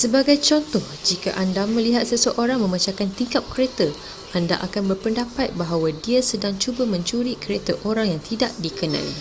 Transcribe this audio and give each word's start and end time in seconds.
sebagai 0.00 0.38
contoh 0.48 0.80
jika 1.08 1.30
anda 1.44 1.64
melihat 1.76 2.00
seseorang 2.12 2.56
memecahkan 2.62 3.08
tingkap 3.18 3.44
kereta 3.52 3.88
anda 4.38 4.56
akan 4.66 4.82
berpendapat 4.96 5.48
bahawa 5.60 5.88
dia 6.04 6.20
sedang 6.30 6.54
cuba 6.62 6.82
mencuri 6.94 7.32
kereta 7.44 7.72
orang 7.90 8.06
yang 8.16 8.22
tidak 8.30 8.52
dikenali 8.64 9.16